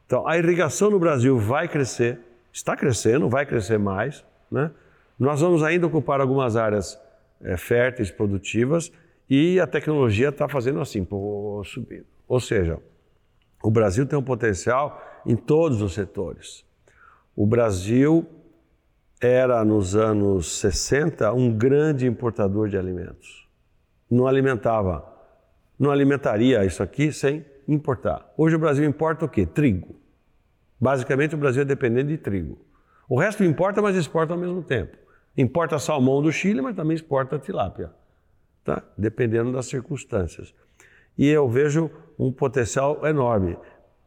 [0.05, 2.19] Então, a irrigação no Brasil vai crescer,
[2.51, 4.23] está crescendo, vai crescer mais.
[4.51, 4.69] Né?
[5.17, 6.99] Nós vamos ainda ocupar algumas áreas
[7.41, 8.91] é, férteis, produtivas,
[9.35, 12.05] e a tecnologia está fazendo assim, pô, subindo.
[12.27, 12.77] Ou seja,
[13.63, 16.63] o Brasil tem um potencial em todos os setores.
[17.35, 18.27] O Brasil
[19.19, 23.49] era, nos anos 60, um grande importador de alimentos.
[24.07, 25.03] Não alimentava,
[25.79, 28.31] não alimentaria isso aqui sem importar.
[28.37, 29.47] Hoje o Brasil importa o quê?
[29.47, 29.95] Trigo.
[30.79, 32.63] Basicamente o Brasil é dependente de trigo.
[33.09, 34.95] O resto importa, mas exporta ao mesmo tempo.
[35.35, 37.89] Importa salmão do Chile, mas também exporta tilápia
[38.63, 38.83] tá?
[38.97, 40.53] dependendo das circunstâncias.
[41.17, 43.57] E eu vejo um potencial enorme.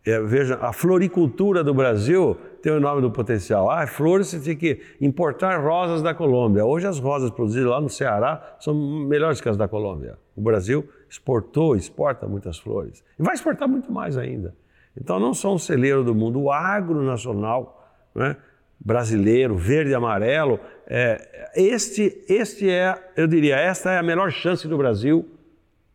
[0.05, 3.71] Eu vejo a floricultura do Brasil tem nome do potencial.
[3.71, 6.65] Ah, flores você tem que importar rosas da Colômbia.
[6.65, 10.19] Hoje as rosas produzidas lá no Ceará são melhores que as da Colômbia.
[10.35, 13.05] O Brasil exportou, exporta muitas flores.
[13.19, 14.55] E vai exportar muito mais ainda.
[15.01, 18.37] Então não só um celeiro do mundo, o agro nacional, né?
[18.79, 24.69] Brasileiro, verde e amarelo, é, este, este é, eu diria, esta é a melhor chance
[24.69, 25.29] do Brasil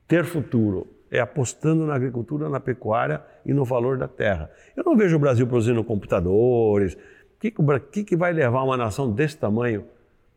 [0.07, 0.87] ter futuro.
[1.09, 4.49] É apostando na agricultura, na pecuária e no valor da terra.
[4.75, 6.95] Eu não vejo o Brasil produzindo computadores.
[6.95, 7.51] O que,
[7.91, 9.85] que, que vai levar uma nação desse tamanho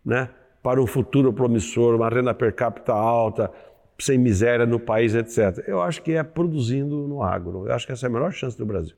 [0.05, 0.28] né,
[0.62, 3.51] para um futuro promissor, uma renda per capita alta,
[3.99, 5.62] sem miséria no país, etc.
[5.66, 7.66] Eu acho que é produzindo no agro.
[7.66, 8.97] Eu acho que essa é a melhor chance do Brasil.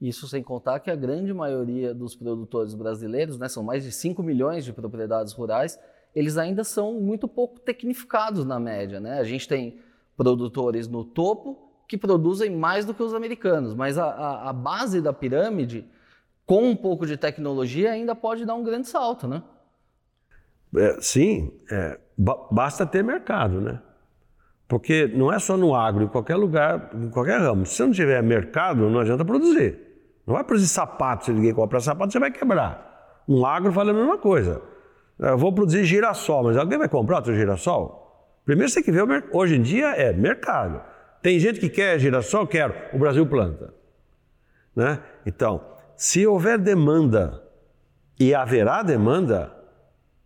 [0.00, 4.22] Isso sem contar que a grande maioria dos produtores brasileiros, né, são mais de 5
[4.22, 5.78] milhões de propriedades rurais,
[6.14, 9.00] eles ainda são muito pouco tecnificados na média.
[9.00, 9.18] Né?
[9.18, 9.78] A gente tem
[10.16, 15.00] produtores no topo que produzem mais do que os americanos, mas a, a, a base
[15.00, 15.84] da pirâmide,
[16.46, 19.26] com um pouco de tecnologia, ainda pode dar um grande salto.
[19.26, 19.42] Né?
[20.76, 21.98] É, sim, é,
[22.50, 23.80] basta ter mercado, né?
[24.68, 27.64] Porque não é só no agro, em qualquer lugar, em qualquer ramo.
[27.64, 29.87] Se não tiver mercado, não adianta produzir.
[30.28, 33.22] Não vai produzir sapato, se ninguém comprar sapato, você vai quebrar.
[33.26, 34.60] Um agro fala a mesma coisa.
[35.18, 38.38] Eu vou produzir girassol, mas alguém vai comprar outro girassol?
[38.44, 40.82] Primeiro você tem que ver, hoje em dia é mercado.
[41.22, 43.72] Tem gente que quer girassol, quero, o Brasil planta.
[44.76, 45.00] Né?
[45.24, 45.64] Então,
[45.96, 47.42] se houver demanda,
[48.20, 49.50] e haverá demanda,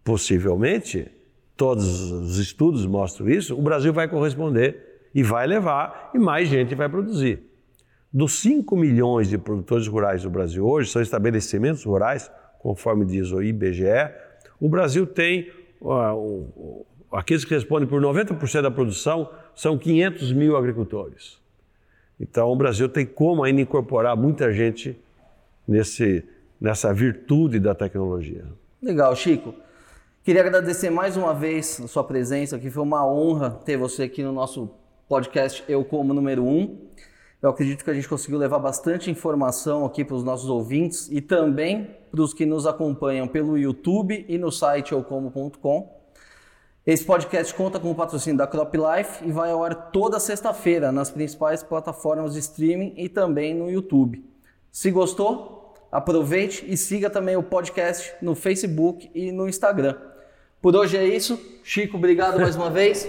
[0.02, 1.08] possivelmente,
[1.56, 6.74] todos os estudos mostram isso, o Brasil vai corresponder e vai levar, e mais gente
[6.74, 7.51] vai produzir.
[8.12, 13.42] Dos 5 milhões de produtores rurais do Brasil hoje, são estabelecimentos rurais, conforme diz o
[13.42, 14.10] IBGE,
[14.60, 15.50] o Brasil tem,
[15.80, 21.40] uh, aqueles que respondem por 90% da produção, são 500 mil agricultores.
[22.20, 24.96] Então, o Brasil tem como ainda incorporar muita gente
[25.66, 26.22] nesse,
[26.60, 28.44] nessa virtude da tecnologia.
[28.80, 29.54] Legal, Chico.
[30.22, 32.70] Queria agradecer mais uma vez a sua presença aqui.
[32.70, 34.70] Foi uma honra ter você aqui no nosso
[35.08, 36.48] podcast Eu Como número 1.
[36.48, 36.78] Um.
[37.42, 41.20] Eu acredito que a gente conseguiu levar bastante informação aqui para os nossos ouvintes e
[41.20, 46.00] também para os que nos acompanham pelo YouTube e no site eucomo.com.
[46.86, 50.92] Esse podcast conta com o patrocínio da Crop Life e vai ao ar toda sexta-feira
[50.92, 54.24] nas principais plataformas de streaming e também no YouTube.
[54.70, 59.96] Se gostou, aproveite e siga também o podcast no Facebook e no Instagram.
[60.60, 61.40] Por hoje é isso.
[61.64, 63.04] Chico, obrigado mais uma vez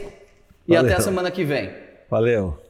[0.68, 0.92] e Valeu.
[0.92, 1.72] até a semana que vem.
[2.10, 2.63] Valeu.